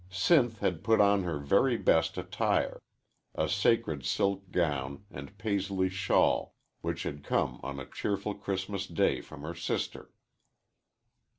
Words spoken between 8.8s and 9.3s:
Day